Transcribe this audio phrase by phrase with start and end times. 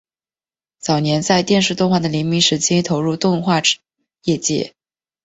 [0.79, 3.61] 早年在电视动画的黎明时期投入动画
[4.23, 4.73] 业界。